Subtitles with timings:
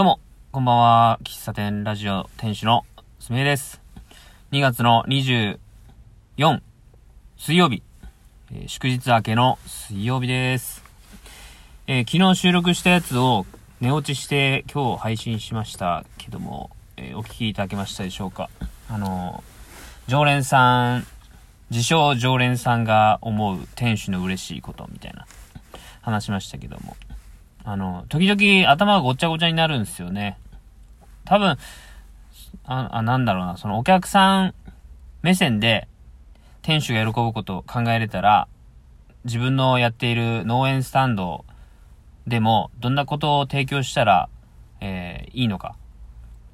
[0.00, 0.18] どうも、
[0.50, 1.18] こんばんは。
[1.24, 2.86] 喫茶店ラジオ店主の
[3.18, 3.82] すみえです。
[4.50, 5.58] 2月の24、
[7.36, 7.82] 水曜日、
[8.50, 10.82] えー祝日明けの水曜日です。
[11.86, 13.44] えー昨日収録したやつを
[13.82, 18.48] 寝落ちして今日配信しましたけども、えーお聞きいただけましたでしょうか
[18.88, 19.44] あの
[20.06, 21.06] 常連さん、
[21.68, 25.26] 自称常連さんが思う店主の嬉しいことみたいな
[26.00, 26.96] 話しましたけども、
[27.64, 30.38] あの、時々頭がごっちゃごちゃになるんですよね。
[31.24, 31.56] 多分、
[32.64, 34.54] あ、あなんだろうな、そのお客さん
[35.22, 35.86] 目線で
[36.62, 38.48] 店主が喜ぶことを考えれたら、
[39.24, 41.44] 自分のやっている農園スタンド
[42.26, 44.28] でも、どんなことを提供したら、
[44.80, 45.76] えーいいのか。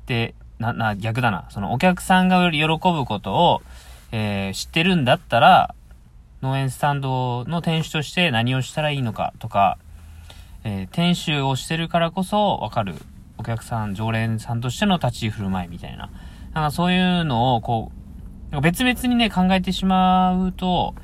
[0.06, 1.47] で、な、な、逆だな。
[1.50, 3.62] そのお客さんが喜ぶことを、
[4.12, 5.75] えー知ってるんだったら、
[6.42, 9.78] 農園スタンドの店主として何をしたらいいのかとか、
[10.66, 12.97] えー店主をしてるからこそ分かる
[13.38, 16.11] お客さん、常連さんとしての立ち居振る舞いみたいな。
[16.55, 17.92] なんかそういうのをこ
[18.53, 20.97] う、別々にね考えてしまうと、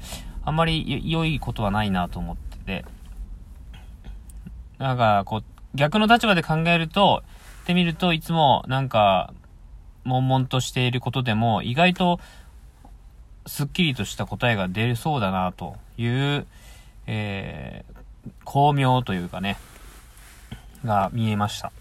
[0.45, 2.85] あんまり良いことはないなと思ってて。
[4.79, 5.45] なんかこう、
[5.77, 7.23] 逆の立場で考えると、
[7.63, 9.33] ってみるといつもなんか、
[10.05, 12.19] 悶々としていることでも意外と
[13.47, 16.47] すっきりとした答えが出そうだなという、
[17.07, 18.02] えー、
[18.45, 19.59] 巧妙というかね、
[20.85, 21.73] が見えました。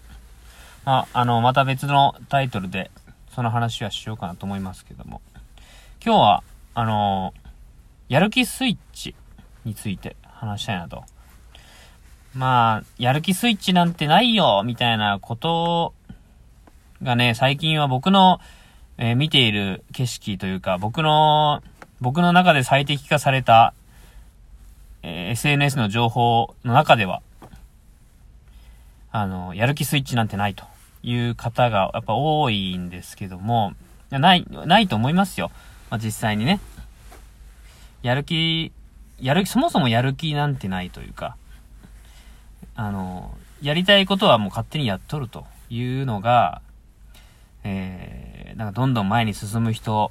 [0.84, 2.90] まあ、あの、また別のタイトルで、
[3.34, 5.20] その話はしようかなと思いますけども。
[6.04, 6.42] 今日は、
[6.74, 7.34] あの
[8.08, 9.14] やる気スイッチ
[9.64, 11.04] について話したいなと。
[12.34, 15.94] まあ、やる気スイッチなんてないよみたいなこと
[17.02, 18.40] がね、最近は僕の、
[18.98, 21.62] えー見ている景色というか、僕の、
[22.00, 23.74] 僕の中で最適化された、
[25.02, 27.22] えー SNS の情報の中では、
[29.10, 30.64] あの、やる気スイッチなんてないと
[31.02, 33.74] いう方がやっぱ多いんですけども、
[34.10, 35.50] ない、ないと思いますよ。
[35.90, 36.60] まあ、実際にね。
[38.02, 38.72] やる気、
[39.20, 41.36] やる気、そもそもやる気なんてないというか、
[42.74, 46.62] あの、やりたいことはもう勝手にやっとるというのが、
[47.64, 50.10] えー、なんかどんどん前に進む人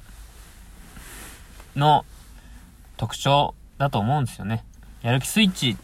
[1.76, 2.04] の
[2.96, 4.64] 特徴だと思うんですよね。
[5.02, 5.76] やる気スイッチ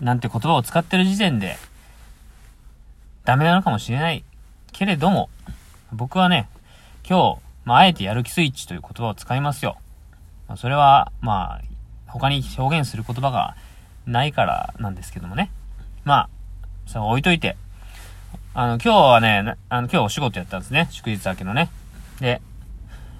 [0.00, 1.56] なんて言葉を使ってる時点で、
[3.24, 4.24] ダメなのかもしれない
[4.72, 5.28] けれども、
[5.92, 6.48] 僕はね、
[7.08, 9.76] 今日、まあ、あえてやる気スイッチという言葉を使いますよ。
[10.48, 11.62] まあ、それは、まあ、
[12.06, 13.56] 他に表現する言葉が
[14.06, 15.50] ないからなんですけどもね。
[16.04, 16.28] まあ、
[16.86, 17.56] それ置いといて。
[18.54, 20.88] あの、今日はね、あの、今日お仕事やったんですね。
[20.90, 21.68] 祝日明けのね。
[22.20, 22.40] で、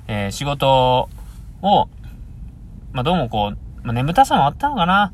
[0.09, 1.11] えー仕事
[1.61, 1.89] を、
[2.93, 5.13] まあ、どうもこう、まあ、眠たさもあったのかな。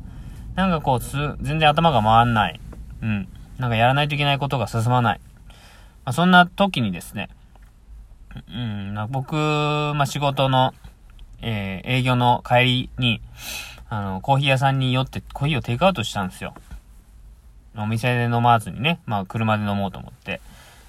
[0.55, 2.59] なんかこう、つ、全然頭が回んない。
[3.01, 3.27] うん。
[3.57, 5.21] なんかやらないといけないことが進まない。
[6.05, 7.29] まあ、そんな時にですね、
[8.49, 10.73] うん、まあ僕、まあ、仕事の、
[11.41, 13.21] えー営業の帰りに、
[13.89, 16.53] あの、コーヒー屋さんに寄ってコーヒーをテイクアウトしたんですよ。
[17.75, 20.41] お店で飲まずにね、まあ車で飲もうと思って。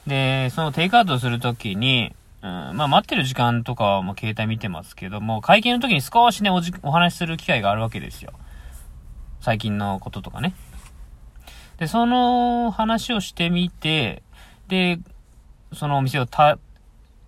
[0.07, 8.33] で、そのテイクアウトするときに、うん、まあ待ってる時間とかはもう携帯見てますけども、会見の時に少しね、おじ、お話しする機会があるわけですよ。
[9.45, 10.55] 最近のこととかね。
[11.77, 14.23] で、その話をしてみて、
[14.69, 14.99] で、
[15.75, 16.59] そのお店をた、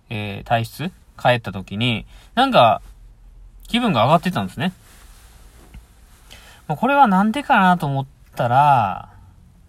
[0.09, 0.91] えー、退出？
[1.15, 2.81] 帰った時に、なんか、
[3.67, 4.73] 気分が上がってたんですね。
[6.67, 9.13] もうこれはなんでかなと思ったら、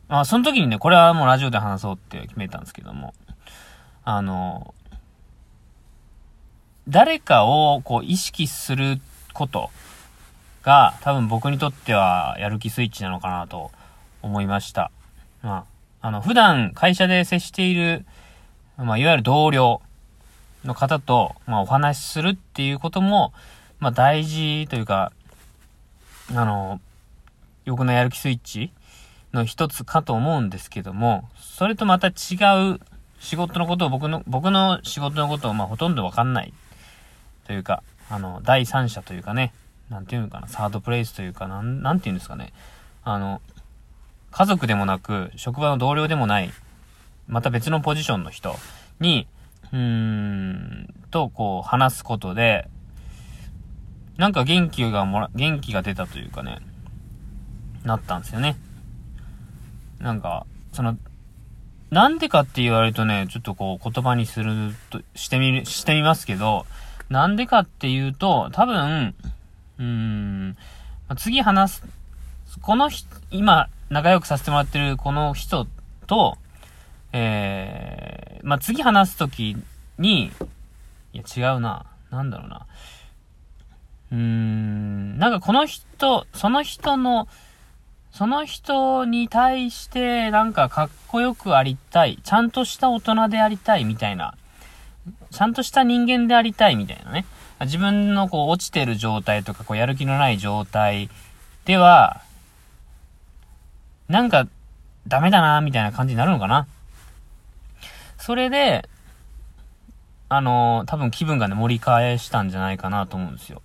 [0.09, 3.13] まあ、その時にね、これはもうラジオで話そうって決めたんですけども、
[4.05, 4.75] あの、
[6.89, 9.03] 誰かをこう意識する
[9.35, 9.71] こと
[10.63, 13.71] が多分僕にとってはやる気スイッチなのかなと
[14.23, 14.91] 思いました。
[15.43, 15.67] ま
[16.01, 18.05] あ、あの、普段会社で接している、
[18.77, 19.81] まあ、いわゆる同僚
[20.65, 23.33] の方と、まあ、お話しするっていうことも、
[23.81, 25.13] まあ、大事というか、
[26.31, 26.81] あの、
[27.65, 28.71] 欲のやる気スイッチ
[29.33, 32.13] の一つかと思うんですけども、それとまた違
[32.75, 32.81] う
[33.21, 36.53] 仕事のことを僕の、僕の仕事のことをまあほとんどわかんない
[37.47, 39.53] というか、あの、第三者というかね、
[39.91, 42.53] なんていうのかな、サードプレイスというか、なん、なんていうんですかね、
[43.05, 43.41] あの、
[44.31, 46.51] 家族でもなく、職場の同僚でもない、
[47.27, 48.55] また別のポジションの人
[49.01, 49.27] に、
[49.73, 52.69] うーん、と、こう、話すことで、
[54.17, 56.59] なんか元気がもら、元気が出たというかね、
[57.85, 58.57] なったんですよね。
[60.01, 60.97] なんか、その、
[61.91, 66.67] なんでかって言われるとね、ちょっとこう言葉にすると、してみる、してみますけど、
[67.09, 69.15] なんでかっていうと、多分、
[69.79, 70.57] うん、
[71.17, 71.83] 次話す、
[72.61, 75.67] このひ、今、仲良くさせてもらってるこの人
[76.07, 76.37] と、
[77.13, 79.57] えまあ、次話すとき
[79.99, 80.33] に、
[81.13, 81.87] いや、違うな。
[82.11, 82.67] なんだろうな。
[84.11, 87.29] うーん、なんかこの人、その人の、
[88.11, 92.19] その人に対して、なんかかっこよくありたい。
[92.23, 94.35] ちゃんとした大人でありたいみたいな。
[95.31, 97.27] ちゃんとした人間でありたいみたいなね。
[97.61, 101.11] 自分のこう落ちてる状態とか、こうやる気のない状態
[101.65, 102.23] では、
[104.09, 104.47] なんか
[105.07, 106.67] ダメだなみたいな感じになるのかな。
[108.19, 108.89] それで、
[110.29, 113.63] あのー、多分気分がね、盛り返したんじゃないかなと思うんですよ。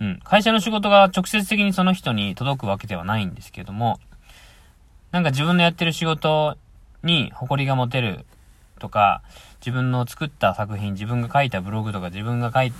[0.00, 0.20] うん。
[0.24, 4.00] 会社の仕事が直接的にその人に届くわけではないんですけども、
[5.12, 6.56] なんか自分のやってる仕事
[7.02, 8.26] に誇りが持てる
[8.78, 9.22] とか、
[9.60, 12.72] 自分の作った作品、自分が書いたブログとか、自分が書い、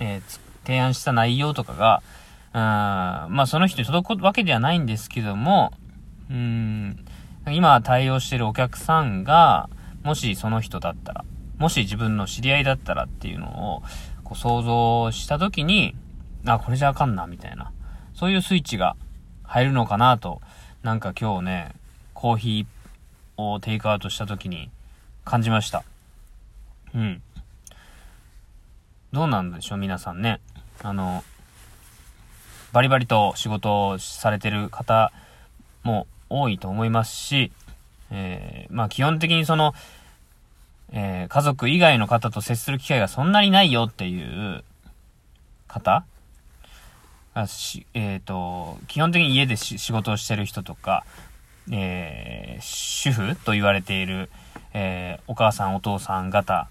[0.00, 2.02] えー、提案した内容とかが、
[2.54, 5.72] うん、まあその人に届くわけではないんですけども、
[6.30, 7.04] うん、
[7.50, 9.68] 今対応してるお客さんが、
[10.02, 11.24] もしその人だったら、
[11.58, 13.82] もし自分の知り合いだったらっていうのを、
[14.24, 15.94] こう想像したときに、
[16.46, 17.72] あ、これじゃあかんな、みたいな。
[18.14, 18.96] そういうスイッチが
[19.44, 20.40] 入るのかなと、
[20.82, 21.72] なんか今日ね、
[22.14, 24.70] コーヒーをテイクアウトしたときに
[25.24, 25.84] 感じました。
[26.94, 27.22] うん。
[29.12, 30.40] どうなんでしょう、皆さんね。
[30.82, 31.24] あの、
[32.72, 35.12] バリバリと仕事をされてる方
[35.82, 37.52] も多いと思いますし、
[38.10, 39.74] えー、まあ基本的にその、
[40.92, 44.64] えー、家族以外の方と接する機会がそんなにないよっていう
[45.68, 46.04] 方
[47.34, 51.04] あし、えっ、ー、と、基本的に家で仕事をしてる人とか、
[51.70, 54.28] えー、主婦と言われている、
[54.74, 56.68] えー、お母さんお父さん方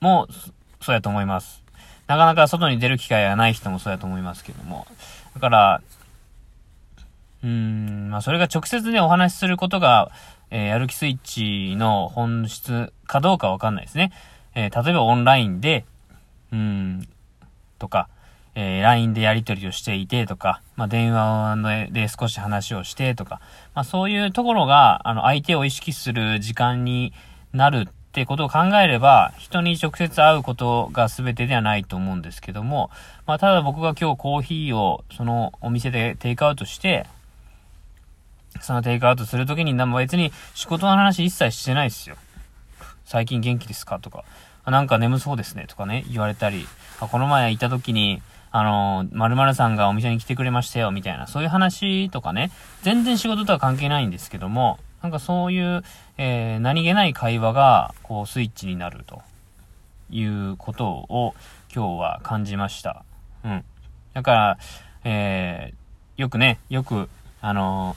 [0.00, 0.26] も、
[0.80, 1.62] そうやと思います。
[2.06, 4.86] なかなか外に出る機会がない人もそうやと思いますけども。
[5.34, 5.80] だから、
[7.42, 10.10] うーん、まあそれが直接ね、お話しすることが、
[10.50, 14.12] えー、やる気スイッチの本質かどうかわかんないですね。
[14.54, 15.84] えー、例えばオンラインで、
[16.52, 17.08] うん、
[17.78, 18.08] とか、
[18.54, 23.40] えー、LINE でやり取りをしていてとか、まあ、電話で少し話をしてとか、
[23.74, 27.12] まあ、そういうところが、あの、相手を意識する時間に
[27.52, 32.90] なるってことを考えれば、人に直接会うことが全てではないと思うんですけども、
[33.26, 37.06] まあ、ただ僕が今日コーヒーをそのお店でテイクアウトして、
[38.60, 42.16] そのテイクアウトするときに、別に仕事の話一切してないですよ。
[43.04, 44.24] 最近元気ですかとか、
[44.64, 46.66] なんか眠そうですねとかね、言われたり、
[47.00, 48.22] あこの前行った時に、
[48.56, 52.52] あの、〇〇さんがお店に来てくれましたよ、みたいな、そういう話とかね、
[52.82, 55.82] 全然仕事とは関係ないんですけども、なんかそういう、
[56.18, 59.22] えー、何気ない会話が、こう、スイッチになると
[60.08, 61.34] いうことを
[61.74, 63.04] 今日は感じました。
[63.44, 63.64] うん。
[64.12, 64.58] だから、
[65.02, 67.08] えー、よくね、よく、
[67.40, 67.96] あの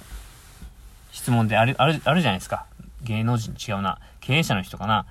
[1.12, 2.65] ー、質問である、ある、あるじゃないですか。
[3.03, 4.00] 芸能人違うな。
[4.21, 5.06] 経営者の人かな。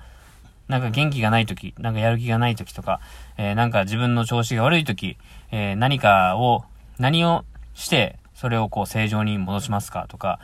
[0.67, 2.99] なんか元気がない時、なんかやる気がない時とか、
[3.37, 5.17] えー、なんか自分の調子が悪い時、
[5.51, 6.65] えー、何かを、
[6.99, 10.39] 何をして、それをこう正常に戻しますかとか、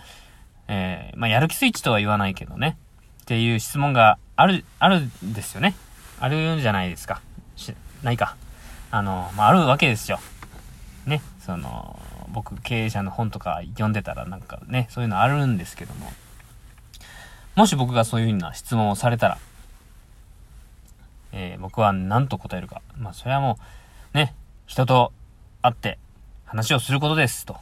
[0.68, 2.78] えー、まあ、やる気スイッチとは言わないけどね、
[3.22, 5.76] っていう質問がある、あるんですよね。
[6.20, 7.22] あるんじゃないですか。
[7.56, 8.36] し、ないか。
[8.92, 10.20] あの、まあ、あるわけですよ。
[11.06, 12.00] ね、その、
[12.32, 16.12] 僕経営者の本とか読んでたらなんかね、そういうのあるんですけども、
[17.56, 19.38] もし僕がそういうふうな質問をされたら、
[21.34, 22.82] えー、僕は何と答えるか。
[22.98, 23.58] まあ、それはも
[24.14, 24.34] う、ね、
[24.68, 25.12] 人と
[25.62, 25.98] 会って
[26.46, 27.58] 話をすることですと。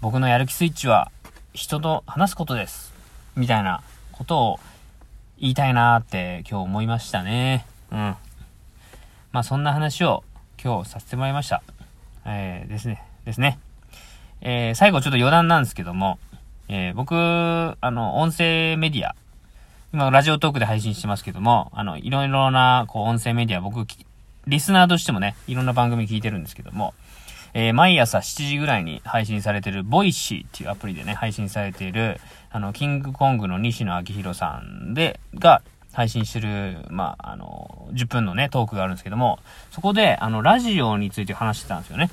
[0.00, 1.10] 僕のやる気スイッチは
[1.52, 2.92] 人と話すことです。
[3.36, 4.60] みたいなことを
[5.38, 7.66] 言いたいなーって今日思いましたね。
[7.92, 7.98] うん。
[9.32, 10.24] まあそんな話を
[10.62, 11.62] 今日させてもらいました。
[12.24, 13.02] えー、ですね。
[13.24, 13.58] ですね。
[14.40, 16.18] えー、最後ちょっと余談なんですけども、
[16.68, 19.14] えー、僕、あの、音声メディア、
[19.94, 23.86] 今 Radiotalk で配信してますけども、あの、いろいろな、こう、音声メディア、僕、
[24.44, 26.94] リスナーとしてもね、いろんな番組聞いてるんですけども、
[27.52, 32.20] えー、毎朝7時ぐらいに配信されてる、 Voicy っていうアプリでね、配信されている、
[32.50, 39.38] あの、キングコングの西野亮廣さんで、が、配信してる、まあ、あの、10分のね、トークがあるんですけども、
[39.70, 42.10] そこで、あの、ラジオについて話してたんですよね。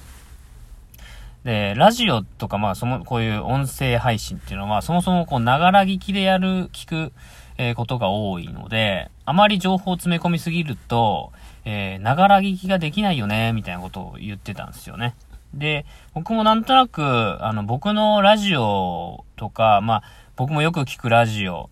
[1.45, 7.13] で、ラジオとか、まあ、その、こういう音声配信っていうのは、そもそもこう、ながら聞きでやる、聞く、
[7.57, 11.31] えー、ことが多いので、あまり情報を詰め込みすぎると、
[11.63, 15.15] えながら聞きができないよね、みたいなことを言ってたんですよね。
[15.53, 17.01] で、僕もなんとなく、
[17.43, 20.03] あの、僕のラジオとか、まあ、
[20.35, 21.69] 僕もよく聞くラジオ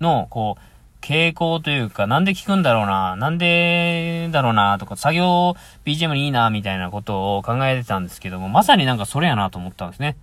[0.00, 10.16] の、こう、傾向というか、なんで聞くんだろうな、なんでだろうな、とか、作業 BGM にいいな、みたいなことを考えてたんですけども、まさになんかそれやなと思ったんですね。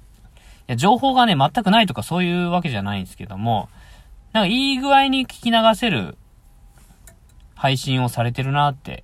[0.68, 3.70] や、情報がね、全くないとかそういうわけじゃないんですけども、
[4.34, 6.18] なんかいい具合に聞き流せる
[7.56, 9.04] 配信をされてるなって、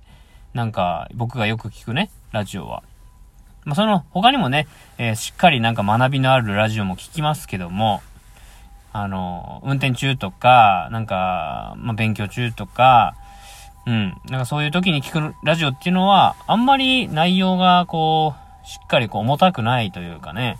[0.54, 2.82] なんか僕がよく聞くね、ラジオは。
[3.64, 4.66] まあ、その他にもね、
[4.98, 8.02] えー、しっかりなんか学びのあるラジオも聞きますけども、
[8.92, 13.14] あの、運転中とか、なんか、まあ、勉強中とか、
[13.86, 14.14] うん。
[14.28, 20.58] なんかそういう時に聞くラジオっていうのは、あんまり内容がこう、しっかりこう重たくないというかね、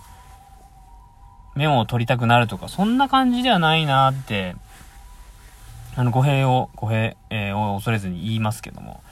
[1.55, 4.55] メモを取りたくなるとか、そんな感じではないなって、
[5.95, 9.03] あの、語弊を、語弊、えー、を恐れずに言いますけども、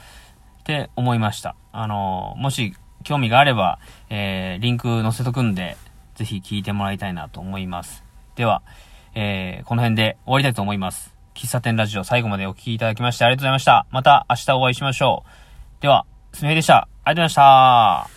[0.60, 1.54] って思いました。
[1.72, 3.78] あの、もし興味があれば、
[4.10, 5.76] えー、リンク載せとくんで、
[6.14, 8.04] ぜひ聞いてもらいたいなと思います。
[8.36, 8.62] では、
[9.14, 11.14] えー、この辺で終わりたいと思います。
[11.34, 13.86] 喫茶店ラジオ最後までお聴きいただきましてありがとうございました。
[13.90, 15.24] また明日お会いしましょ
[15.78, 15.82] う。
[15.82, 16.76] では、すみへでした。
[16.76, 17.34] ありがとうございまし
[18.08, 18.11] た。